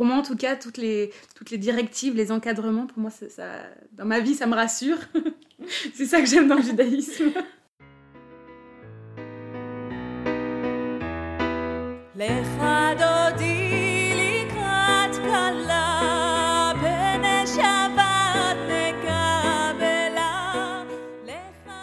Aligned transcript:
pour 0.00 0.06
moi 0.06 0.16
en 0.16 0.22
tout 0.22 0.34
cas, 0.34 0.56
toutes 0.56 0.78
les, 0.78 1.12
directives, 1.58 2.16
les 2.16 2.32
encadrements, 2.32 2.86
pour 2.86 3.00
moi, 3.00 3.10
dans 3.92 4.06
ma 4.06 4.20
vie, 4.20 4.34
ça 4.34 4.46
me 4.46 4.54
rassure. 4.54 4.96
c'est 5.94 6.06
ça 6.06 6.22
que 6.22 6.26
j'aime 6.26 6.48
dans 6.48 6.54
le 6.54 6.62
judaïsme. 6.62 7.32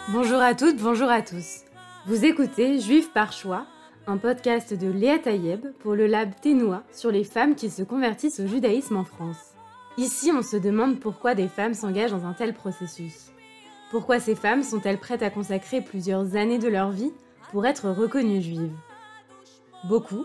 Bonjour 0.08 0.40
à 0.40 0.56
toutes, 0.56 0.78
bonjour 0.78 1.08
à 1.08 1.22
tous. 1.22 1.60
Vous 2.06 2.24
écoutez 2.24 2.80
Juif 2.80 3.12
par 3.12 3.32
choix, 3.32 3.64
un 4.08 4.16
podcast 4.16 4.72
de 4.72 4.90
Léa 4.90 5.18
Tayeb 5.18 5.66
pour 5.80 5.94
le 5.94 6.06
lab 6.06 6.30
Ténois 6.40 6.82
sur 6.92 7.10
les 7.10 7.24
femmes 7.24 7.54
qui 7.54 7.68
se 7.68 7.82
convertissent 7.82 8.40
au 8.40 8.46
judaïsme 8.46 8.96
en 8.96 9.04
France. 9.04 9.52
Ici, 9.98 10.32
on 10.34 10.42
se 10.42 10.56
demande 10.56 10.98
pourquoi 10.98 11.34
des 11.34 11.46
femmes 11.46 11.74
s'engagent 11.74 12.12
dans 12.12 12.24
un 12.24 12.32
tel 12.32 12.54
processus. 12.54 13.32
Pourquoi 13.90 14.18
ces 14.18 14.34
femmes 14.34 14.62
sont-elles 14.62 14.96
prêtes 14.96 15.22
à 15.22 15.28
consacrer 15.28 15.82
plusieurs 15.82 16.36
années 16.36 16.58
de 16.58 16.68
leur 16.68 16.90
vie 16.90 17.12
pour 17.52 17.66
être 17.66 17.90
reconnues 17.90 18.40
juives? 18.40 18.72
Beaucoup 19.84 20.24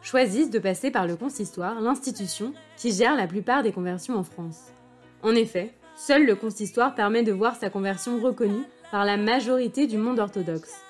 choisissent 0.00 0.50
de 0.50 0.60
passer 0.60 0.92
par 0.92 1.08
le 1.08 1.16
consistoire, 1.16 1.80
l'institution 1.80 2.52
qui 2.76 2.92
gère 2.92 3.16
la 3.16 3.26
plupart 3.26 3.64
des 3.64 3.72
conversions 3.72 4.14
en 4.14 4.22
France. 4.22 4.72
En 5.24 5.34
effet, 5.34 5.74
seul 5.96 6.24
le 6.24 6.36
consistoire 6.36 6.94
permet 6.94 7.24
de 7.24 7.32
voir 7.32 7.56
sa 7.56 7.68
conversion 7.68 8.20
reconnue 8.20 8.64
par 8.92 9.04
la 9.04 9.16
majorité 9.16 9.88
du 9.88 9.98
monde 9.98 10.20
orthodoxe. 10.20 10.84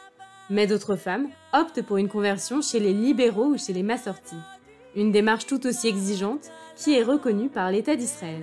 Mais 0.51 0.67
d'autres 0.67 0.97
femmes 0.97 1.29
optent 1.53 1.83
pour 1.83 1.99
une 1.99 2.09
conversion 2.09 2.63
chez 2.63 2.81
les 2.81 2.95
libéraux 2.95 3.49
ou 3.49 3.59
chez 3.59 3.73
les 3.75 3.83
massortis. 3.83 4.35
Une 4.97 5.13
démarche 5.13 5.47
tout 5.47 5.67
aussi 5.67 5.89
exigeante 5.89 6.51
qui 6.75 6.95
est 6.95 7.03
reconnue 7.03 7.51
par 7.51 7.71
l'État 7.71 7.97
d'Israël. 7.97 8.43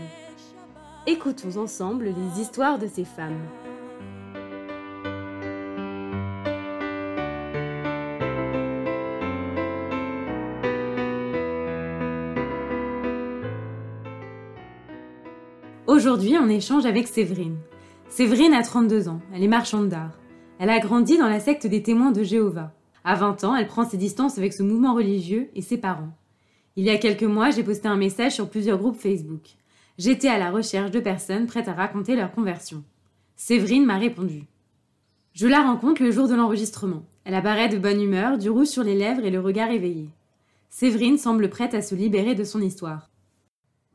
Écoutons 1.08 1.58
ensemble 1.58 2.06
les 2.06 2.42
histoires 2.42 2.78
de 2.78 2.88
ces 2.88 3.06
femmes. 3.06 3.40
Aujourd'hui, 15.88 16.36
on 16.40 16.50
échange 16.50 16.86
avec 16.86 17.08
Séverine. 17.08 17.58
Séverine 18.10 18.54
a 18.54 18.64
32 18.64 19.08
ans, 19.08 19.22
elle 19.34 19.44
est 19.44 19.48
marchande 19.48 19.90
d'art. 19.90 20.12
Elle 20.58 20.70
a 20.70 20.80
grandi 20.80 21.18
dans 21.18 21.28
la 21.28 21.42
secte 21.42 21.68
des 21.68 21.84
témoins 21.84 22.12
de 22.12 22.24
Jéhovah. 22.24 22.72
À 23.04 23.16
20 23.16 23.44
ans, 23.44 23.56
elle 23.56 23.68
prend 23.68 23.84
ses 23.84 23.98
distances 23.98 24.38
avec 24.38 24.54
ce 24.54 24.64
mouvement 24.64 24.94
religieux 24.94 25.50
et 25.54 25.62
ses 25.62 25.78
parents. 25.78 26.16
Il 26.78 26.86
y 26.86 26.90
a 26.90 26.98
quelques 26.98 27.24
mois, 27.24 27.50
j'ai 27.50 27.64
posté 27.64 27.90
un 27.90 27.98
message 27.98 28.34
sur 28.34 28.50
plusieurs 28.50 28.78
groupes 28.78 29.00
Facebook. 29.00 29.42
J'étais 29.98 30.30
à 30.30 30.38
la 30.38 30.52
recherche 30.52 30.92
de 30.92 31.00
personnes 31.00 31.46
prêtes 31.46 31.68
à 31.68 31.74
raconter 31.74 32.16
leur 32.16 32.32
conversion. 32.32 32.84
Séverine 33.36 33.86
m'a 33.86 33.98
répondu. 33.98 34.44
Je 35.34 35.48
la 35.48 35.62
rencontre 35.62 36.02
le 36.02 36.12
jour 36.12 36.30
de 36.30 36.36
l'enregistrement. 36.36 37.04
Elle 37.26 37.36
apparaît 37.36 37.70
de 37.70 37.78
bonne 37.78 38.02
humeur, 38.02 38.38
du 38.38 38.50
rouge 38.50 38.68
sur 38.68 38.84
les 38.84 38.96
lèvres 38.96 39.26
et 39.26 39.32
le 39.32 39.42
regard 39.42 39.72
éveillé. 39.72 40.10
Séverine 40.70 41.18
semble 41.18 41.50
prête 41.50 41.74
à 41.74 41.82
se 41.82 41.96
libérer 41.96 42.36
de 42.36 42.46
son 42.46 42.62
histoire. 42.62 43.10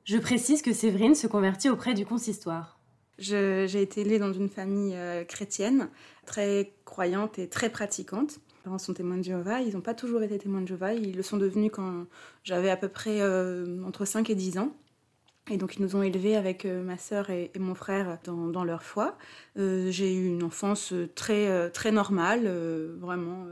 Je 0.05 0.19
précise 0.19 0.61
que 0.61 0.73
Séverine 0.73 1.15
se 1.15 1.27
convertit 1.27 1.71
auprès 1.71 1.95
du 1.95 2.05
consistoire. 2.05 2.80
J'ai 3.21 3.83
été 3.83 4.01
élevée 4.01 4.19
dans 4.19 4.33
une 4.33 4.49
famille 4.49 4.95
euh, 4.97 5.25
chrétienne, 5.25 5.91
très 6.25 6.73
croyante 6.87 7.39
et 7.39 7.49
très 7.49 7.69
pratiquante. 7.69 8.39
Mes 8.39 8.65
parents 8.65 8.79
sont 8.79 8.95
témoins 8.95 9.19
de 9.19 9.23
Jéhovah, 9.23 9.61
ils 9.61 9.75
n'ont 9.75 9.83
pas 9.83 9.93
toujours 9.93 10.23
été 10.23 10.39
témoins 10.39 10.63
de 10.63 10.67
Jéhovah, 10.67 10.95
ils 10.95 11.15
le 11.15 11.23
sont 11.23 11.37
devenus 11.37 11.71
quand 11.71 12.07
j'avais 12.45 12.71
à 12.71 12.79
peu 12.79 12.89
près 12.89 13.21
euh, 13.21 13.85
entre 13.87 14.07
5 14.07 14.31
et 14.31 14.35
10 14.35 14.59
ans. 14.59 14.73
Et 15.51 15.59
donc 15.59 15.77
ils 15.77 15.83
nous 15.83 15.97
ont 15.97 16.03
élevés 16.03 16.35
avec 16.35 16.65
euh, 16.65 16.83
ma 16.83 16.97
sœur 16.97 17.29
et, 17.29 17.51
mon 17.59 17.75
frère 17.75 18.19
dans, 18.25 18.65
leur 18.65 18.83
foi. 18.83 19.19
j'ai 19.57 20.15
eu 20.15 20.27
une 20.27 20.43
enfance 20.43 20.95
très, 21.15 21.71
très 21.71 21.93
normale, 21.93 22.49
vraiment. 23.01 23.45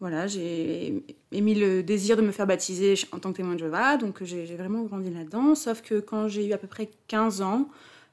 voilà, 0.00 0.26
j'ai 0.26 1.04
émis 1.30 1.54
le 1.54 1.84
désir 1.84 2.16
de 2.16 2.22
me 2.22 2.32
faire 2.32 2.48
baptiser 2.48 2.94
en 3.12 3.20
tant 3.20 3.30
que 3.30 3.36
témoin 3.36 3.54
de 3.54 3.60
Jéhovah, 3.60 3.96
donc 3.96 4.24
j'ai 4.24 4.44
vraiment 4.56 4.82
grandi 4.82 5.10
là-dedans. 5.10 5.54
Sauf 5.54 5.82
que 5.82 6.00
quand 6.00 6.26
j'ai 6.26 6.46
eu 6.46 6.52
à 6.52 6.58
peu 6.58 6.66
près 6.66 6.90
15 7.06 7.42
ans, 7.42 7.68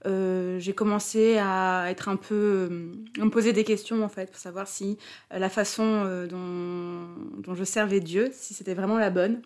euh, 0.08 0.60
j'ai 0.60 0.74
commencé 0.74 1.38
à 1.38 1.86
être 1.90 2.10
un 2.10 2.16
peu 2.16 2.36
euh, 2.72 2.92
à 3.22 3.26
me 3.26 3.30
poser 3.30 3.54
des 3.54 3.64
questions 3.64 4.04
en 4.04 4.10
fait 4.10 4.32
pour 4.32 4.40
savoir 4.40 4.68
si 4.68 4.98
euh, 5.32 5.38
la 5.38 5.50
façon 5.50 6.06
dont, 6.28 7.54
je 7.54 7.64
servais 7.64 8.00
Dieu 8.00 8.30
si 8.32 8.54
c'était 8.54 8.74
vraiment 8.74 8.98
la 8.98 9.10
bonne. 9.10 9.42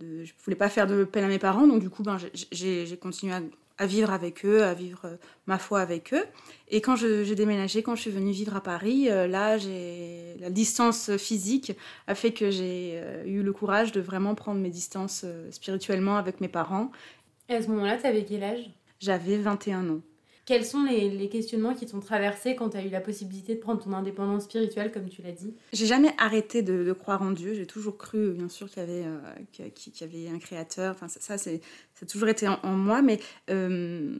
Je 0.00 0.32
voulais 0.44 0.56
pas 0.56 0.68
faire 0.68 0.86
de 0.86 1.04
peine 1.04 1.24
à 1.24 1.28
mes 1.28 1.40
parents 1.40 1.66
donc 1.66 1.80
du 1.80 1.90
coup 1.90 2.02
ben, 2.02 2.16
j'ai 2.52 2.98
continué 3.00 3.34
à, 3.78 3.86
vivre 3.86 4.12
avec 4.12 4.44
eux 4.44 4.62
à 4.62 4.72
vivre 4.74 5.18
ma 5.46 5.58
foi 5.58 5.80
avec 5.80 6.14
eux. 6.14 6.24
Et 6.68 6.80
quand 6.80 6.96
j'ai 6.96 7.34
déménagé 7.34 7.82
quand 7.82 7.96
je 7.96 8.02
suis 8.02 8.10
venue 8.10 8.30
vivre 8.30 8.56
à 8.56 8.62
Paris 8.62 9.06
là 9.06 9.56
la 10.38 10.50
distance 10.50 11.16
physique 11.16 11.72
a 12.06 12.14
fait 12.14 12.32
que 12.32 12.50
j'ai 12.50 13.02
eu 13.26 13.42
le 13.42 13.52
courage 13.52 13.90
de 13.90 14.00
vraiment 14.00 14.36
prendre 14.36 14.60
mes 14.60 14.70
distances 14.70 15.26
spirituellement 15.50 16.16
avec 16.16 16.40
mes 16.40 16.48
parents. 16.48 16.92
Et 17.48 17.54
à 17.54 17.62
ce 17.62 17.68
moment-là 17.68 17.98
tu 17.98 18.06
avais 18.06 18.24
quel 18.24 18.44
âge? 18.44 18.70
J'avais 19.00 19.36
21 19.36 19.88
ans. 19.90 20.00
Quels 20.48 20.64
sont 20.64 20.82
les, 20.82 21.28
questionnements 21.28 21.74
qui 21.74 21.84
t'ont 21.84 22.00
traversé 22.00 22.56
quand 22.56 22.70
tu 22.70 22.78
as 22.78 22.82
eu 22.82 22.88
la 22.88 23.02
possibilité 23.02 23.54
de 23.54 23.60
prendre 23.60 23.84
ton 23.84 23.92
indépendance 23.92 24.44
spirituelle, 24.44 24.90
comme 24.90 25.06
tu 25.06 25.20
l'as 25.20 25.32
dit? 25.32 25.54
J'ai 25.74 25.84
jamais 25.84 26.14
arrêté 26.16 26.62
de, 26.62 26.90
croire 26.94 27.20
en 27.20 27.32
Dieu. 27.32 27.52
J'ai 27.52 27.66
toujours 27.66 27.98
cru, 27.98 28.30
bien 28.30 28.48
sûr, 28.48 28.66
qu'il 28.70 28.82
y, 28.82 28.86
avait, 28.86 29.04
euh, 29.04 29.68
qu'il 29.74 29.92
y 30.00 30.04
avait 30.04 30.34
un 30.34 30.38
créateur. 30.38 30.94
Enfin, 30.94 31.06
ça, 31.06 31.36
c'est, 31.36 31.60
ça 31.92 32.04
a 32.04 32.06
toujours 32.06 32.28
été 32.28 32.48
en, 32.48 32.58
moi. 32.64 33.02
Mais 33.02 33.20
euh, 33.50 34.16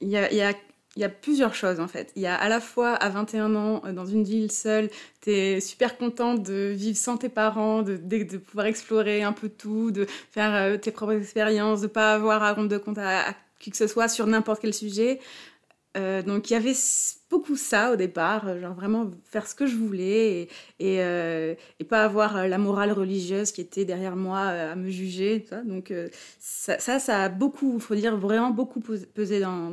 il 0.00 0.08
y, 0.08 0.16
a, 0.16 0.32
y, 0.32 0.42
a, 0.42 0.52
y, 0.94 1.02
a, 1.02 1.08
plusieurs 1.08 1.56
choses, 1.56 1.80
en 1.80 1.88
fait. 1.88 2.12
Il 2.14 2.22
y 2.22 2.28
a 2.28 2.36
à 2.36 2.48
la 2.48 2.60
fois, 2.60 2.94
à 2.94 3.08
21 3.08 3.56
ans, 3.56 3.82
euh, 3.84 3.92
dans 3.92 4.06
une 4.06 4.22
ville 4.22 4.52
seule, 4.52 4.88
tu 5.22 5.32
es 5.32 5.60
super 5.60 5.98
contente 5.98 6.44
de 6.44 6.72
vivre 6.72 6.96
sans 6.96 7.16
tes 7.16 7.28
parents, 7.28 7.82
de, 7.82 7.96
de, 7.96 8.36
pouvoir 8.36 8.66
explorer 8.66 9.24
un 9.24 9.32
peu 9.32 9.48
tout, 9.48 9.90
de 9.90 10.06
faire 10.30 10.80
tes 10.80 10.92
propres 10.92 11.14
expériences, 11.14 11.80
de 11.80 11.88
pas 11.88 12.14
avoir 12.14 12.44
à 12.44 12.52
rendre 12.52 12.68
de 12.68 12.78
compte 12.78 12.98
à 12.98 13.34
qui 13.58 13.70
que 13.70 13.76
ce 13.76 13.86
soit 13.86 14.08
sur 14.08 14.26
n'importe 14.26 14.60
quel 14.60 14.74
sujet. 14.74 15.20
Euh, 15.96 16.22
donc 16.22 16.50
il 16.50 16.52
y 16.52 16.56
avait 16.56 16.74
beaucoup 17.30 17.56
ça 17.56 17.92
au 17.92 17.96
départ, 17.96 18.46
euh, 18.46 18.60
genre 18.60 18.74
vraiment 18.74 19.10
faire 19.24 19.46
ce 19.46 19.54
que 19.54 19.66
je 19.66 19.74
voulais 19.74 20.48
et, 20.78 21.02
euh, 21.02 21.54
pas 21.88 22.04
avoir 22.04 22.46
la 22.46 22.58
morale 22.58 22.92
religieuse 22.92 23.52
qui 23.52 23.62
était 23.62 23.86
derrière 23.86 24.14
moi 24.14 24.40
à 24.40 24.76
me 24.76 24.90
juger. 24.90 25.46
Donc 25.64 25.92
ça, 26.38 26.78
ça, 26.78 27.22
a 27.22 27.28
beaucoup, 27.30 27.74
il 27.76 27.80
faut 27.80 27.94
dire 27.94 28.16
vraiment 28.16 28.50
beaucoup 28.50 28.80
pesé 28.80 29.40
dans, 29.40 29.72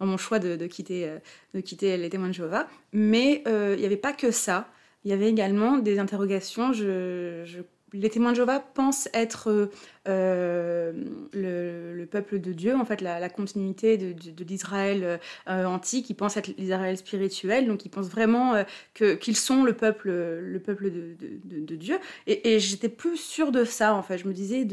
mon, 0.00 0.16
choix 0.16 0.38
de, 0.40 0.66
quitter, 0.66 1.16
de 1.54 1.60
quitter 1.60 1.96
les 1.96 2.10
témoins 2.10 2.28
de 2.28 2.34
Jéhovah. 2.34 2.66
Mais 2.92 3.42
il 3.46 3.78
n'y 3.78 3.86
avait 3.86 3.96
pas 3.96 4.12
que 4.12 4.32
ça, 4.32 4.68
il 5.04 5.10
y 5.10 5.14
avait 5.14 5.28
également 5.28 5.78
des 5.78 6.00
interrogations. 6.00 6.72
Je 6.72 7.62
les 7.92 8.10
témoins 8.10 8.32
de 8.32 8.36
Jéhovah 8.36 8.60
pensent 8.60 9.08
être 9.14 9.70
euh, 10.06 10.92
le, 11.32 12.04
peuple 12.06 12.40
de 12.40 12.52
Dieu, 12.52 12.74
en 12.74 12.84
fait, 12.84 13.00
la, 13.00 13.28
continuité 13.28 13.96
de, 13.98 14.44
l'Israël 14.44 15.20
euh, 15.48 15.64
antique. 15.64 16.08
Ils 16.10 16.14
pensent 16.14 16.36
être 16.36 16.48
l'Israël 16.56 16.96
spirituel, 16.96 17.66
donc 17.66 17.84
ils 17.84 17.90
pensent 17.90 18.08
vraiment 18.08 18.54
euh, 18.54 19.16
qu'ils 19.16 19.36
sont 19.36 19.64
le 19.64 19.74
peuple, 19.74 20.10
le 20.10 20.60
peuple 20.60 20.90
de, 20.90 21.76
Dieu. 21.76 21.98
Et, 22.26 22.58
j'étais 22.58 22.88
plus 22.88 23.16
sûre 23.16 23.52
de 23.52 23.64
ça, 23.64 23.94
en 23.94 24.02
fait. 24.02 24.18
Je 24.18 24.26
me 24.26 24.32
disais, 24.32 24.66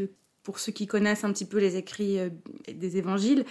pour 0.43 0.59
ceux 0.59 0.71
qui 0.71 0.87
connaissent 0.87 1.23
un 1.23 1.31
petit 1.31 1.45
peu 1.45 1.59
les 1.59 1.75
écrits 1.75 2.19
des 2.71 2.97
évangiles, 2.97 3.45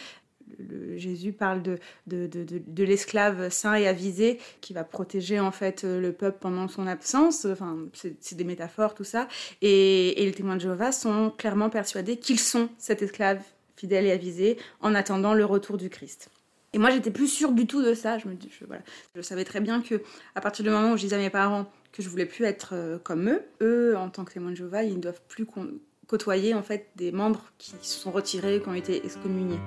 Jésus 0.96 1.32
parle 1.32 1.62
de, 1.62 1.78
de, 2.06 2.26
de, 2.26 2.84
l'esclave 2.84 3.50
saint 3.50 3.74
et 3.74 3.86
avisé 3.86 4.38
qui 4.60 4.72
va 4.72 4.84
protéger 4.84 5.40
en 5.40 5.50
fait 5.50 5.84
le 5.84 6.12
peuple 6.12 6.38
pendant 6.40 6.68
son 6.68 6.86
absence. 6.86 7.44
Enfin, 7.44 7.76
c'est 7.92 8.36
des 8.36 8.44
métaphores, 8.44 8.94
tout 8.94 9.04
ça. 9.04 9.28
Et, 9.62 10.14
les 10.16 10.32
témoins 10.32 10.56
de 10.56 10.60
Jéhovah 10.60 10.92
sont 10.92 11.32
clairement 11.36 11.70
persuadés 11.70 12.16
qu'ils 12.16 12.40
sont 12.40 12.68
cet 12.78 13.02
esclave 13.02 13.42
fidèle 13.76 14.06
et 14.06 14.12
avisé 14.12 14.56
en 14.80 14.94
attendant 14.94 15.34
le 15.34 15.44
retour 15.44 15.76
du 15.76 15.90
Christ. 15.90 16.30
Et 16.72 16.78
moi, 16.78 16.90
j'étais 16.90 17.10
plus 17.10 17.28
sûre 17.28 17.52
du 17.52 17.66
tout 17.66 17.82
de 17.82 17.94
ça. 17.94 18.18
Je 18.18 18.28
me 18.28 18.34
dis, 18.34 18.50
je, 18.50 18.64
voilà, 18.64 18.82
je 19.14 19.22
savais 19.22 19.44
très 19.44 19.60
bien 19.60 19.80
que 19.80 20.02
à 20.34 20.40
partir 20.40 20.64
du 20.64 20.70
moment 20.70 20.92
où 20.92 20.96
je 20.96 21.02
disais 21.02 21.16
à 21.16 21.20
mes 21.20 21.30
parents 21.30 21.70
que 21.92 22.02
je 22.02 22.08
voulais 22.08 22.26
plus 22.26 22.44
être 22.44 22.70
euh, 22.72 22.98
comme 22.98 23.28
eux, 23.28 23.42
eux, 23.62 23.96
en 23.96 24.10
tant 24.10 24.24
que 24.24 24.32
témoins 24.32 24.50
de 24.50 24.56
Jéhovah, 24.56 24.82
ils 24.82 24.96
ne 24.96 25.00
doivent 25.00 25.22
plus 25.28 25.46
côtoyer 26.08 26.54
en 26.54 26.62
fait 26.62 26.88
des 26.96 27.12
membres 27.12 27.52
qui 27.58 27.70
se 27.80 28.00
sont 28.00 28.10
retirés, 28.10 28.60
qui 28.60 28.68
ont 28.68 28.74
été 28.74 29.04
excommuniés. 29.04 29.60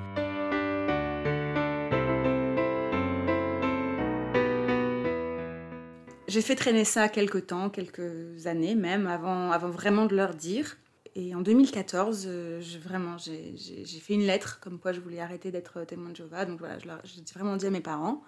J'ai 6.27 6.41
fait 6.41 6.55
traîner 6.55 6.83
ça 6.83 7.07
quelques 7.07 7.47
temps, 7.47 7.69
quelques 7.69 8.47
années 8.47 8.75
même, 8.75 9.07
avant, 9.07 9.57
vraiment 9.69 10.05
de 10.05 10.15
leur 10.15 10.33
dire. 10.35 10.77
Et 11.15 11.33
en 11.33 11.41
2014, 11.41 12.25
euh, 12.27 12.61
vraiment, 12.83 13.17
j'ai 13.17 13.55
fait 14.01 14.13
une 14.13 14.25
lettre 14.25 14.59
comme 14.59 14.79
quoi 14.79 14.91
je 14.91 14.99
voulais 14.99 15.19
arrêter 15.19 15.51
d'être 15.51 15.83
témoin 15.85 16.09
de 16.09 16.15
Jéhovah. 16.15 16.45
Donc 16.45 16.59
voilà, 16.59 16.77
j'ai 16.77 17.21
vraiment 17.33 17.55
dit 17.55 17.65
à 17.65 17.71
mes 17.71 17.81
parents. 17.81 18.23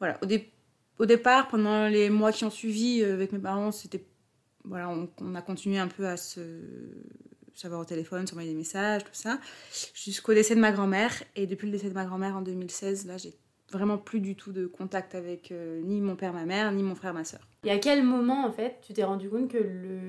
Voilà, 0.00 0.18
au, 0.98 1.06
départ, 1.06 1.48
pendant 1.48 1.86
les 1.86 2.08
mois 2.08 2.32
qui 2.32 2.44
ont 2.44 2.50
suivi 2.50 3.02
euh, 3.02 3.14
avec 3.14 3.32
mes 3.32 3.38
parents, 3.38 3.72
c'était 3.72 4.04
voilà, 4.64 4.90
on, 4.90 5.34
a 5.34 5.42
continué 5.42 5.78
un 5.78 5.88
peu 5.88 6.06
à 6.06 6.16
se, 6.16 6.40
savoir 7.54 7.80
au 7.80 7.84
téléphone, 7.84 8.26
s'envoyer 8.26 8.50
des 8.50 8.56
messages, 8.56 9.04
tout 9.04 9.10
ça, 9.12 9.38
jusqu'au 9.94 10.34
décès 10.34 10.54
de 10.54 10.60
ma 10.60 10.72
grand-mère. 10.72 11.12
Et 11.36 11.46
depuis 11.46 11.66
le 11.66 11.72
décès 11.72 11.88
de 11.88 11.94
ma 11.94 12.04
grand-mère 12.04 12.36
en 12.36 12.42
2016, 12.42 13.06
là, 13.06 13.16
j'ai 13.16 13.34
vraiment 13.70 13.98
plus 13.98 14.20
du 14.20 14.34
tout 14.34 14.52
de 14.52 14.66
contact 14.66 15.14
avec 15.14 15.52
euh, 15.52 15.80
ni 15.82 16.00
mon 16.00 16.16
père, 16.16 16.32
ma 16.32 16.44
mère, 16.44 16.72
ni 16.72 16.82
mon 16.82 16.94
frère, 16.94 17.14
ma 17.14 17.24
soeur. 17.24 17.40
Et 17.64 17.70
à 17.70 17.78
quel 17.78 18.02
moment, 18.02 18.46
en 18.46 18.52
fait, 18.52 18.78
tu 18.82 18.92
t'es 18.92 19.04
rendu 19.04 19.28
compte 19.28 19.50
que 19.50 19.58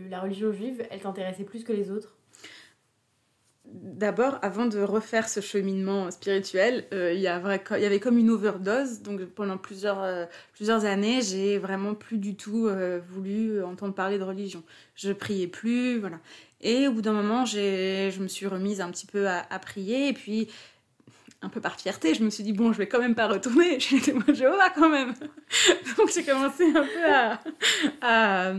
la 0.09 0.19
religion 0.21 0.51
juive, 0.51 0.85
elle 0.89 1.01
t'intéressait 1.01 1.43
plus 1.43 1.63
que 1.63 1.73
les 1.73 1.91
autres? 1.91 2.15
D'abord, 3.65 4.39
avant 4.41 4.65
de 4.65 4.79
refaire 4.79 5.29
ce 5.29 5.41
cheminement 5.41 6.09
spirituel, 6.09 6.87
euh, 6.91 7.13
il, 7.13 7.19
y 7.19 7.27
avait 7.27 7.99
comme 7.99 8.17
une 8.17 8.31
overdose. 8.31 9.01
Donc 9.01 9.23
pendant 9.25 9.57
plusieurs, 9.57 10.01
euh, 10.01 10.25
plusieurs 10.53 10.85
années, 10.85 11.21
j'ai 11.21 11.59
vraiment 11.59 11.93
plus 11.93 12.17
du 12.17 12.35
tout 12.35 12.67
voulu 13.09 13.61
entendre 13.63 13.93
parler 13.93 14.17
de 14.17 14.23
religion. 14.23 14.63
Je 14.95 15.11
priais 15.11 15.47
plus, 15.47 15.99
voilà. 15.99 16.19
Et 16.61 16.87
au 16.87 16.93
bout 16.93 17.01
d'un 17.01 17.13
moment, 17.13 17.45
je 17.45 18.19
me 18.19 18.27
suis 18.27 18.47
remise 18.47 18.81
un 18.81 18.89
petit 18.89 19.05
peu 19.05 19.27
à, 19.27 19.45
à 19.51 19.59
prier. 19.59 20.09
Et 20.09 20.13
puis 20.13 20.47
un 21.41 21.49
peu 21.49 21.61
par 21.61 21.79
fierté, 21.79 22.13
je 22.13 22.23
me 22.23 22.29
suis 22.29 22.43
dit, 22.43 22.53
bon, 22.53 22.73
je 22.73 22.77
vais 22.77 22.87
quand 22.87 22.99
même 22.99 23.15
pas 23.15 23.27
retourner 23.27 23.79
chez 23.79 23.95
les 23.97 24.01
témoins 24.01 24.25
de 24.27 24.33
Jéhovah 24.33 24.69
quand 24.71 24.89
même. 24.89 25.13
Donc 25.97 26.11
j'ai 26.13 26.23
commencé 26.23 26.65
un 26.65 26.85
peu 26.85 27.13
à, 28.01 28.53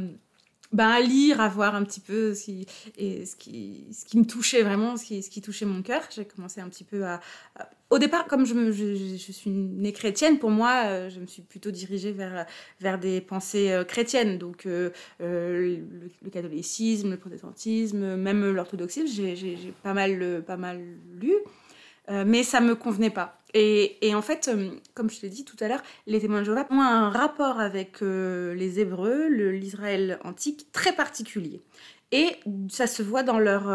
ben, 0.72 0.88
à, 0.88 1.00
lire, 1.00 1.40
à 1.40 1.48
voir 1.48 1.74
un 1.74 1.82
petit 1.84 2.00
peu 2.00 2.32
qui, 2.32 2.66
et 2.96 3.26
ce 3.26 3.34
qui, 3.34 3.86
ce 3.92 4.04
qui 4.04 4.18
me 4.18 4.24
touchait 4.24 4.62
vraiment, 4.62 4.96
ce 4.96 5.04
qui, 5.04 5.22
ce 5.22 5.28
qui 5.28 5.42
touchait 5.42 5.66
mon 5.66 5.82
cœur. 5.82 6.02
J'ai 6.14 6.24
commencé 6.24 6.60
un 6.60 6.68
petit 6.68 6.84
peu 6.84 7.04
à, 7.04 7.20
Au 7.90 7.98
départ, 7.98 8.26
comme 8.26 8.46
je, 8.46 8.70
je, 8.70 9.32
suis 9.32 9.50
née 9.50 9.92
chrétienne, 9.92 10.38
pour 10.38 10.50
moi, 10.50 10.84
euh, 10.86 11.10
je 11.10 11.18
me 11.18 11.26
suis 11.26 11.42
plutôt 11.42 11.72
dirigée 11.72 12.12
vers, 12.12 12.46
vers 12.80 12.98
des 12.98 13.20
pensées 13.20 13.72
euh, 13.72 13.84
chrétiennes. 13.84 14.38
Donc 14.38 14.64
euh, 14.64 14.90
le, 15.18 15.80
le, 16.22 16.30
catholicisme, 16.30 17.10
le 17.10 17.16
protestantisme, 17.16 18.14
même 18.16 18.48
l'orthodoxie, 18.52 19.06
j'ai 19.08 19.74
pas 19.82 19.92
mal, 19.92 20.42
pas 20.46 20.56
mal 20.56 20.80
lu. 21.20 21.34
Euh, 22.10 22.24
mais 22.26 22.42
ça 22.42 22.60
me 22.60 22.74
convenait 22.74 23.10
pas. 23.10 23.38
Et, 23.52 23.98
en 24.14 24.22
fait, 24.22 24.48
euh, 24.48 24.70
comme 24.94 25.10
je 25.10 25.22
l'ai 25.22 25.28
dit 25.28 25.44
tout 25.44 25.56
à 25.60 25.68
l'heure, 25.68 25.82
les 26.06 26.20
témoins 26.20 26.40
de 26.40 26.44
Jéhovah 26.44 26.66
ont 26.70 26.80
un 26.80 27.10
rapport 27.10 27.58
avec 27.58 28.00
euh, 28.02 28.54
les 28.54 28.78
Hébreux, 28.78 29.26
l'Israël 29.28 30.18
antique, 30.24 30.70
très 30.72 30.94
particulier. 30.94 31.60
Et 32.12 32.36
ça 32.68 32.86
se 32.86 33.02
voit 33.02 33.22
dans 33.22 33.38
leur, 33.38 33.66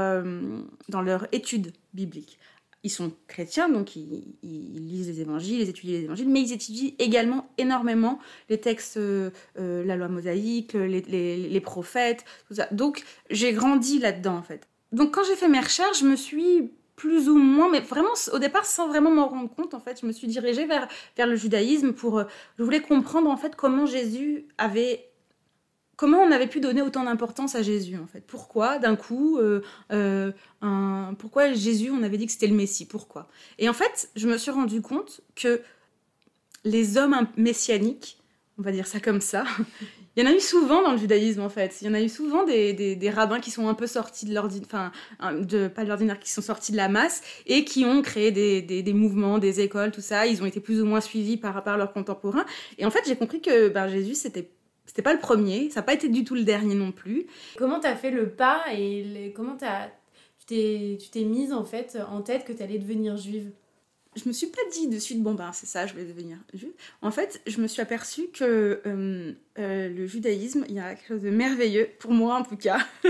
dans 0.90 1.02
leur 1.02 1.26
étude 1.32 1.72
biblique. 1.94 2.38
Ils 2.84 2.90
sont 2.90 3.14
chrétiens, 3.28 3.70
donc 3.70 3.96
ils, 3.96 4.36
lisent 4.44 5.08
les 5.08 5.22
évangiles, 5.22 5.62
ils 5.62 5.70
étudient 5.70 5.98
les 5.98 6.04
évangiles, 6.04 6.30
mais 6.30 6.42
ils 6.42 6.52
étudient 6.52 6.92
également 7.00 7.50
énormément 7.58 8.20
les 8.50 8.60
textes, 8.60 9.00
la 9.56 9.96
loi 9.96 10.10
mosaïque, 10.10 10.74
les, 10.74 11.48
les 11.48 11.62
prophètes, 11.62 12.26
tout 12.50 12.56
ça. 12.56 12.68
Donc 12.74 13.04
j'ai 13.30 13.54
grandi 13.54 14.00
là-dedans 14.00 14.36
en 14.36 14.44
fait. 14.44 14.68
Donc 14.92 15.16
quand 15.16 15.24
j'ai 15.24 15.38
fait 15.38 15.48
mes 15.48 15.62
recherches, 15.62 16.02
je 16.02 16.06
me 16.06 16.18
suis 16.18 16.72
plus 16.96 17.28
ou 17.28 17.38
moins, 17.38 17.70
mais 17.70 17.82
vraiment 17.82 18.14
au 18.32 18.40
départ 18.40 18.66
sans 18.66 18.88
vraiment 18.88 19.12
m'en 19.12 19.28
rendre 19.28 19.54
compte, 19.54 19.74
en 19.74 19.80
fait, 19.80 20.00
je 20.02 20.06
me 20.06 20.12
suis 20.12 20.28
dirigée 20.28 20.66
vers, 20.66 20.88
vers 21.18 21.28
le 21.28 21.36
judaïsme 21.36 21.94
pour, 21.94 22.20
euh, 22.20 22.24
je 22.58 22.64
voulais 22.64 22.82
comprendre 22.82 23.30
en 23.30 23.38
fait 23.38 23.56
comment 23.56 23.86
Jésus 23.86 24.48
avait, 24.58 25.10
comment 25.98 26.20
on 26.20 26.32
avait 26.32 26.48
pu 26.48 26.62
donner 26.62 26.82
autant 26.82 27.04
d'importance 27.04 27.56
à 27.56 27.62
Jésus 27.62 27.98
en 27.98 28.08
fait. 28.08 28.22
Pourquoi 28.22 28.80
d'un 28.80 28.96
coup, 28.96 29.38
euh, 29.40 29.62
euh, 29.92 30.32
un, 30.62 31.16
pourquoi 31.20 31.52
Jésus, 31.54 31.92
on 31.92 32.02
avait 32.02 32.18
dit 32.18 32.28
que 32.28 32.32
c'était 32.32 32.48
le 32.48 32.56
Messie, 32.56 32.86
pourquoi? 32.86 33.28
Et 33.60 33.68
en 33.68 33.74
fait, 33.74 34.10
je 34.16 34.28
me 34.28 34.38
suis 34.38 34.52
rendu 34.52 34.82
compte 34.82 35.22
que 35.36 35.62
les 36.64 36.98
hommes 36.98 37.28
messianiques, 37.36 38.20
on 38.58 38.62
va 38.62 38.72
dire 38.72 38.88
ça 38.88 39.02
comme 39.02 39.22
ça, 39.22 39.44
il 40.16 40.24
y 40.24 40.28
en 40.28 40.32
a 40.32 40.34
eu 40.34 40.40
souvent 40.40 40.82
dans 40.82 40.94
le 40.94 40.98
judaïsme 40.98 41.42
en 41.42 41.50
fait. 41.50 41.78
Il 41.82 41.88
y 41.88 41.90
en 41.90 41.94
a 41.94 42.02
eu 42.02 42.10
souvent 42.10 42.44
des, 42.44 42.74
des, 42.74 43.10
rabbins 43.10 43.40
qui 43.40 43.52
sont 43.52 43.68
un 43.68 43.74
peu 43.74 43.88
sortis 43.88 44.26
de 44.26 44.34
l'ordinaire, 44.34 44.92
enfin, 45.20 45.34
de, 45.34 45.68
pas 45.68 45.84
de 45.84 45.90
l'ordinaire, 45.90 46.20
qui 46.20 46.32
sont 46.32 46.42
sortis 46.42 46.72
de 46.72 46.78
la 46.78 46.88
masse 46.88 47.22
et 47.46 47.66
qui 47.66 47.86
ont 47.86 48.02
créé 48.02 48.32
des, 48.32 48.62
des, 48.62 48.94
mouvements, 48.94 49.38
des 49.40 49.62
écoles, 49.62 49.92
tout 49.92 50.02
ça. 50.02 50.26
Ils 50.26 50.42
ont 50.42 50.46
été 50.46 50.60
plus 50.60 50.82
ou 50.82 50.86
moins 50.86 51.02
suivis 51.02 51.38
par, 51.38 51.64
par 51.64 51.78
leurs 51.78 51.92
contemporains. 51.92 52.46
Et 52.78 52.86
en 52.86 52.92
fait, 52.92 53.02
j'ai 53.06 53.16
compris 53.16 53.42
que 53.42 53.68
ben, 53.70 53.88
Jésus, 53.88 54.16
c'était 54.16 54.50
c'était 54.86 55.02
pas 55.02 55.14
le 55.14 55.20
premier, 55.20 55.70
ça 55.72 55.80
n'a 55.82 55.84
pas 55.84 55.94
été 55.94 56.08
du 56.08 56.24
tout 56.24 56.36
le 56.36 56.44
dernier 56.44 56.76
non 56.76 56.92
plus. 56.92 57.26
Comment 57.58 57.80
tu 57.80 57.88
as 57.88 57.96
fait 57.96 58.12
le 58.12 58.30
pas 58.30 58.64
et 58.72 59.34
comment 59.36 59.58
as, 59.62 59.90
tu 60.48 60.98
t'es 61.12 61.24
mise 61.24 61.52
en 61.52 61.66
fait 61.66 61.98
en 62.10 62.22
tête 62.22 62.46
que 62.46 62.54
tu 62.54 62.64
allais 62.64 62.78
devenir 62.78 63.18
juive? 63.18 63.52
Je 64.16 64.28
me 64.28 64.34
suis 64.34 64.48
pas 64.48 64.62
dit 64.72 64.88
de 64.88 64.98
suite, 65.00 65.22
bon 65.22 65.34
ben 65.34 65.52
c'est 65.52 65.66
ça, 65.66 65.88
je 65.88 65.94
vais 65.94 66.06
devenir 66.06 66.38
juive. 66.54 66.74
En 67.02 67.12
fait, 67.12 67.42
je 67.48 67.60
me 67.60 67.68
suis 67.68 67.82
aperçue 67.82 68.28
que 68.34 68.82
euh, 68.86 69.34
euh, 69.60 69.90
le 69.90 70.08
judaïsme, 70.08 70.66
il 70.70 70.76
y 70.76 70.80
a 70.80 70.96
quelque 70.96 71.08
chose 71.08 71.22
de 71.22 71.30
merveilleux, 71.30 71.90
pour 72.00 72.12
moi 72.12 72.36
en 72.36 72.44
tout 72.44 72.58
cas, 72.58 72.80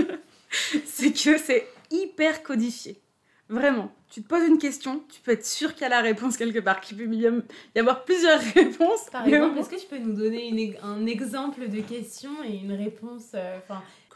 c'est 0.84 1.12
que 1.12 1.38
c'est 1.38 1.66
hyper 1.90 2.42
codifié. 2.42 3.00
Vraiment, 3.48 3.92
tu 4.10 4.22
te 4.22 4.28
poses 4.28 4.46
une 4.48 4.58
question, 4.58 5.02
tu 5.08 5.20
peux 5.20 5.30
être 5.30 5.46
sûr 5.46 5.72
qu'il 5.74 5.82
y 5.82 5.84
a 5.84 5.88
la 5.88 6.00
réponse 6.00 6.36
quelque 6.36 6.58
part, 6.58 6.80
qu'il 6.80 6.96
peut 6.96 7.06
y 7.06 7.78
avoir 7.78 8.04
plusieurs 8.04 8.40
réponses. 8.54 9.08
Par 9.10 9.26
exemple, 9.26 9.58
est-ce 9.58 9.70
que 9.70 9.80
tu 9.80 9.86
peux 9.86 9.98
nous 9.98 10.14
donner 10.14 10.76
un 10.82 11.06
exemple 11.06 11.68
de 11.68 11.80
question 11.80 12.42
et 12.44 12.56
une 12.56 12.72
réponse 12.72 13.32
euh, 13.34 13.58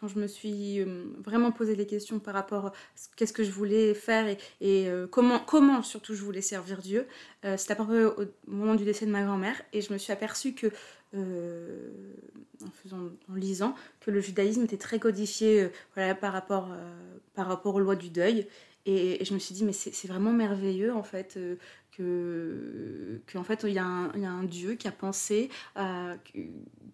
quand 0.00 0.08
je 0.08 0.18
me 0.18 0.26
suis 0.26 0.80
euh, 0.80 1.04
vraiment 1.18 1.52
posé 1.52 1.76
des 1.76 1.86
questions 1.86 2.18
par 2.18 2.34
rapport 2.34 2.66
à 2.66 2.72
qu'est-ce 3.16 3.32
que 3.32 3.44
je 3.44 3.50
voulais 3.50 3.92
faire 3.92 4.26
et, 4.60 4.88
euh, 4.88 5.06
comment, 5.06 5.38
comment 5.38 5.82
surtout 5.82 6.14
je 6.14 6.22
voulais 6.22 6.40
servir 6.40 6.78
Dieu, 6.78 7.06
euh, 7.44 7.56
c'était 7.56 7.72
à 7.72 7.76
peu 7.76 7.84
près 7.84 8.04
au 8.04 8.24
moment 8.46 8.74
du 8.74 8.84
décès 8.84 9.04
de 9.04 9.10
ma 9.10 9.22
grand-mère 9.22 9.60
et 9.72 9.82
je 9.82 9.92
me 9.92 9.98
suis 9.98 10.12
aperçue 10.12 10.54
que, 10.54 10.68
en, 11.14 12.70
faisant, 12.82 13.10
en 13.30 13.34
lisant, 13.34 13.74
que 14.00 14.10
le 14.10 14.20
judaïsme 14.20 14.64
était 14.64 14.76
très 14.76 14.98
codifié 14.98 15.70
voilà, 15.94 16.14
par, 16.14 16.32
rapport, 16.32 16.68
par 17.34 17.46
rapport 17.46 17.74
aux 17.74 17.80
lois 17.80 17.96
du 17.96 18.10
deuil. 18.10 18.46
Et, 18.86 19.24
je 19.24 19.34
me 19.34 19.38
suis 19.38 19.54
dit, 19.54 19.64
mais 19.64 19.72
c'est 19.72 20.08
vraiment 20.08 20.32
merveilleux 20.32 20.92
en 20.92 21.02
fait 21.02 21.38
que, 21.96 23.20
que 23.26 23.38
en 23.38 23.44
fait 23.44 23.64
il 23.64 23.74
y, 23.74 23.78
a 23.78 23.84
un, 23.84 24.12
y, 24.16 24.24
a 24.24 24.30
un 24.30 24.44
Dieu 24.44 24.74
qui 24.74 24.88
a 24.88 24.92
pensé 24.92 25.50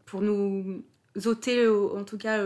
pour 0.04 0.22
nous 0.22 0.82
ôter 1.24 1.66
en 1.66 2.04
tout 2.04 2.18
cas 2.18 2.44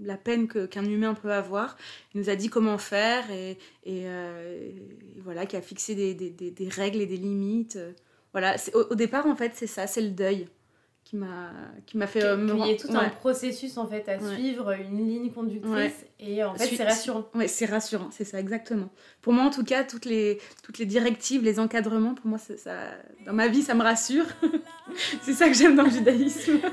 la 0.00 0.16
peine 0.16 0.46
qu'un 0.46 0.84
humain 0.84 1.14
peut 1.14 1.32
avoir. 1.32 1.76
Il 2.14 2.20
nous 2.20 2.30
a 2.30 2.36
dit 2.36 2.48
comment 2.48 2.78
faire 2.78 3.24
et, 3.30 3.58
euh, 3.86 4.70
voilà, 5.18 5.46
qui 5.46 5.56
a 5.56 5.62
fixé 5.62 5.94
des, 5.94 6.14
des, 6.14 6.30
des, 6.30 6.68
règles 6.68 7.00
et 7.00 7.06
des 7.06 7.16
limites. 7.16 7.78
Voilà, 8.32 8.56
au, 8.74 8.86
au, 8.90 8.94
départ 8.94 9.26
en 9.26 9.34
fait 9.34 9.52
c'est 9.54 9.66
ça, 9.66 9.86
c'est 9.86 10.02
le 10.02 10.10
deuil 10.10 10.46
qui 11.04 11.16
m'a 11.16 11.50
qui 11.86 11.98
m'a 11.98 12.06
fait 12.06 12.24
euh, 12.24 12.36
me 12.36 12.54
il 12.54 12.66
y 12.66 12.74
a 12.74 12.76
tout 12.76 12.88
un 12.96 13.10
processus 13.10 13.76
en 13.76 13.86
fait 13.86 14.08
à 14.08 14.18
suivre 14.18 14.72
une 14.72 15.06
ligne 15.06 15.30
conductrice 15.30 16.06
et 16.18 16.42
en 16.42 16.54
fait 16.54 16.74
c'est 16.74 16.84
rassurant. 16.84 17.26
Ouais 17.34 17.46
c'est 17.46 17.66
rassurant 17.66 18.08
c'est 18.10 18.24
ça 18.24 18.40
exactement. 18.40 18.88
Pour 19.20 19.32
moi 19.32 19.44
en 19.44 19.50
tout 19.50 19.64
cas 19.64 19.84
toutes 19.84 20.06
les 20.06 20.38
toutes 20.62 20.78
les 20.78 20.86
directives 20.86 21.44
les 21.44 21.60
encadrements 21.60 22.14
pour 22.14 22.26
moi 22.26 22.38
ça 22.38 22.72
dans 23.26 23.34
ma 23.34 23.48
vie 23.48 23.62
ça 23.62 23.74
me 23.74 23.82
rassure. 23.82 24.26
C'est 25.22 25.32
ça 25.32 25.48
que 25.48 25.54
j'aime 25.54 25.74
dans 25.74 25.82
le 25.82 25.90
judaïsme 25.90 26.60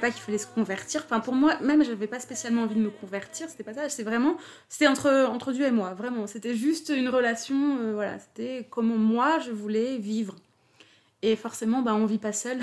pas 0.00 0.10
qu'il 0.10 0.20
fallait 0.20 0.38
se 0.38 0.46
convertir. 0.46 1.02
Enfin, 1.04 1.20
pour 1.20 1.34
moi, 1.34 1.58
même, 1.60 1.84
j'avais 1.84 2.06
pas 2.06 2.20
spécialement 2.20 2.62
envie 2.62 2.74
de 2.74 2.80
me 2.80 2.90
convertir. 2.90 3.48
C'était 3.48 3.64
pas 3.64 3.74
ça. 3.74 3.88
C'est 3.88 4.02
vraiment, 4.02 4.36
c'était 4.68 4.86
entre, 4.86 5.26
entre 5.28 5.52
Dieu 5.52 5.66
et 5.66 5.70
moi. 5.70 5.94
Vraiment, 5.94 6.26
c'était 6.26 6.54
juste 6.54 6.92
une 6.94 7.08
relation. 7.08 7.78
Euh, 7.80 7.92
voilà, 7.94 8.18
c'était 8.18 8.66
comment 8.70 8.96
moi 8.96 9.38
je 9.40 9.50
voulais 9.50 9.98
vivre. 9.98 10.36
Et 11.22 11.36
forcément, 11.36 11.82
bah, 11.82 11.94
on 11.94 12.06
vit 12.06 12.18
pas 12.18 12.32
seul. 12.32 12.58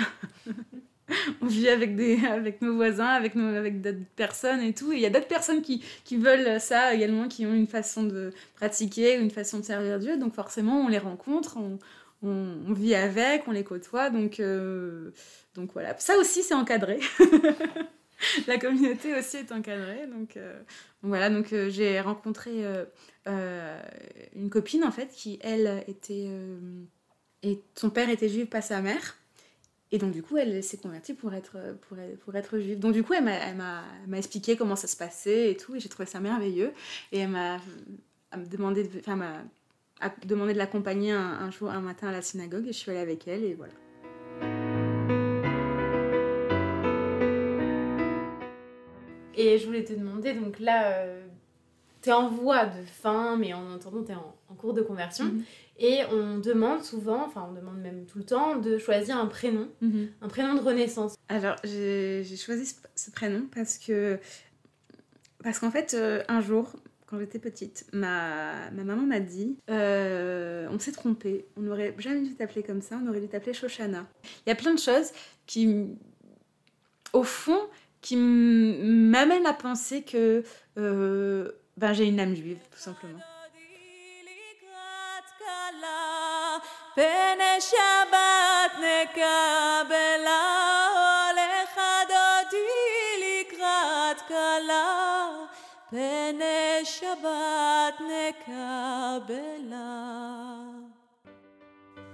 on 1.40 1.46
vit 1.46 1.68
avec, 1.68 1.96
des, 1.96 2.24
avec 2.26 2.62
nos 2.62 2.74
voisins, 2.74 3.06
avec, 3.06 3.36
avec 3.36 3.80
d'autres 3.80 3.98
personnes 4.16 4.60
et 4.60 4.72
tout. 4.72 4.92
Et 4.92 4.96
il 4.96 5.00
y 5.02 5.06
a 5.06 5.10
d'autres 5.10 5.28
personnes 5.28 5.62
qui, 5.62 5.82
qui, 6.04 6.16
veulent 6.16 6.60
ça 6.60 6.94
également, 6.94 7.28
qui 7.28 7.46
ont 7.46 7.54
une 7.54 7.66
façon 7.66 8.04
de 8.04 8.30
pratiquer, 8.54 9.18
une 9.18 9.30
façon 9.30 9.58
de 9.58 9.64
servir 9.64 9.98
Dieu. 9.98 10.16
Donc 10.16 10.34
forcément, 10.34 10.80
on 10.80 10.88
les 10.88 10.98
rencontre, 10.98 11.56
on, 11.56 11.78
on, 12.22 12.72
vit 12.72 12.94
avec, 12.94 13.46
on 13.48 13.52
les 13.52 13.64
côtoie. 13.64 14.10
Donc, 14.10 14.40
euh, 14.40 15.10
donc 15.54 15.72
voilà. 15.72 15.98
Ça 15.98 16.16
aussi, 16.16 16.42
c'est 16.42 16.54
encadré. 16.54 17.00
La 18.46 18.56
communauté 18.56 19.18
aussi 19.18 19.38
est 19.38 19.52
encadrée. 19.52 20.06
Donc, 20.06 20.36
euh, 20.36 20.60
voilà, 21.02 21.28
donc 21.28 21.52
euh, 21.52 21.70
j'ai 21.70 22.00
rencontré 22.00 22.64
une 23.26 24.50
copine 24.50 24.84
en 24.84 24.92
fait 24.92 25.08
qui, 25.08 25.38
elle, 25.42 25.84
était... 25.88 26.28
et 27.42 27.60
son 27.74 27.90
père 27.90 28.08
était 28.08 28.28
juif, 28.28 28.48
pas 28.48 28.62
sa 28.62 28.80
mère. 28.80 29.16
Et 29.94 29.98
donc, 29.98 30.12
du 30.12 30.22
coup, 30.22 30.38
elle 30.38 30.62
s'est 30.62 30.78
convertie 30.78 31.12
pour 31.12 31.34
être, 31.34 31.58
pour, 32.24 32.34
être 32.34 32.58
juive. 32.58 32.78
Donc, 32.78 32.94
du 32.94 33.02
coup, 33.02 33.12
elle 33.12 33.24
m'a 33.24 33.84
expliqué 34.16 34.56
comment 34.56 34.76
ça 34.76 34.86
se 34.86 34.96
passait 34.96 35.50
et 35.50 35.56
tout. 35.56 35.74
Et 35.74 35.80
j'ai 35.80 35.90
trouvé 35.90 36.06
ça 36.06 36.18
merveilleux. 36.18 36.72
Et 37.10 37.18
elle 37.18 37.28
m'a 37.28 37.60
demandé, 38.34 38.84
de, 38.84 38.98
enfin, 39.00 39.44
m'a 40.02 40.14
demandé 40.26 40.52
de 40.52 40.58
l'accompagner 40.58 41.12
un, 41.12 41.20
un, 41.20 41.50
jour, 41.50 41.70
un 41.70 41.80
matin 41.80 42.08
à 42.08 42.12
la 42.12 42.22
synagogue. 42.22 42.66
Et 42.66 42.72
je 42.72 42.78
suis 42.78 42.90
allée 42.90 43.00
avec 43.00 43.26
elle. 43.28 43.44
Et 43.44 43.54
voilà. 43.54 43.72
Et 49.34 49.58
je 49.58 49.66
voulais 49.66 49.84
te 49.84 49.92
demander, 49.92 50.34
donc 50.34 50.58
là, 50.60 50.92
euh, 50.92 51.26
tu 52.02 52.10
es 52.10 52.12
en 52.12 52.28
voie 52.28 52.66
de 52.66 52.82
fin, 52.84 53.36
mais 53.36 53.52
en 53.54 53.74
attendant, 53.74 54.02
tu 54.04 54.12
es 54.12 54.14
en, 54.14 54.54
cours 54.56 54.74
de 54.74 54.82
conversion. 54.82 55.24
Mhm. 55.24 55.44
Et 55.78 56.00
on 56.12 56.38
demande 56.38 56.82
souvent, 56.82 57.24
enfin 57.24 57.46
on 57.48 57.54
demande 57.54 57.78
même 57.78 58.04
tout 58.04 58.18
le 58.18 58.24
temps, 58.24 58.56
de 58.56 58.78
choisir 58.78 59.16
un 59.16 59.26
prénom, 59.26 59.68
mhm. 59.80 60.08
un 60.20 60.28
prénom 60.28 60.54
de 60.54 60.60
renaissance. 60.60 61.16
Alors 61.28 61.56
j'ai 61.64 62.22
choisi 62.36 62.76
ce, 62.94 63.10
prénom 63.10 63.46
parce 63.52 63.78
que, 63.78 64.20
parce 65.42 65.58
qu'en 65.58 65.70
fait, 65.70 65.94
euh, 65.94 66.22
un 66.28 66.40
jour, 66.42 66.76
quand 67.12 67.18
j'étais 67.18 67.38
petite, 67.38 67.84
ma, 67.92 68.70
ma 68.70 68.84
maman 68.84 69.02
m'a 69.02 69.20
dit 69.20 69.58
euh, 69.68 70.66
on 70.70 70.78
s'est 70.78 70.92
trompé, 70.92 71.44
on 71.58 71.60
n'aurait 71.60 71.94
jamais 71.98 72.22
dû 72.22 72.34
t'appeler 72.34 72.62
comme 72.62 72.80
ça, 72.80 72.98
on 73.04 73.06
aurait 73.06 73.20
dû 73.20 73.28
t'appeler 73.28 73.52
Shoshana. 73.52 74.06
Il 74.46 74.48
y 74.48 74.52
a 74.52 74.54
plein 74.54 74.72
de 74.72 74.78
choses 74.78 75.10
qui, 75.44 75.88
au 77.12 77.22
fond, 77.22 77.60
qui 78.00 78.16
m'amènent 78.16 79.44
à 79.44 79.52
penser 79.52 80.00
que 80.04 80.42
euh, 80.78 81.52
ben, 81.76 81.92
j'ai 81.92 82.06
une 82.06 82.18
âme 82.18 82.34
juive, 82.34 82.60
tout 82.70 82.78
simplement. 82.78 83.20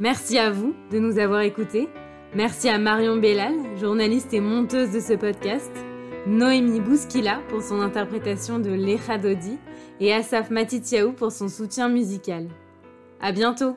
Merci 0.01 0.37
à 0.37 0.51
vous 0.51 0.75
de 0.91 0.99
nous 0.99 1.19
avoir 1.21 1.43
écoutés. 1.43 1.89
Merci 2.35 2.69
à 2.69 2.79
Marion 2.79 3.19
Bellal, 3.19 3.55
journaliste 3.79 4.35
et 4.35 4.41
monteuse 4.41 4.91
de 4.91 4.99
ce 4.99 5.13
podcast, 5.13 5.71
Noémie 6.27 6.81
Bouskila 6.81 7.41
pour 7.49 7.63
son 7.63 7.81
interprétation 7.81 8.59
de 8.59 8.71
L'Echadodi 8.71 9.59
et 10.01 10.13
Asaf 10.13 10.51
Matitiaou 10.51 11.13
pour 11.13 11.31
son 11.31 11.47
soutien 11.49 11.89
musical. 11.89 12.49
À 13.21 13.31
bientôt! 13.31 13.77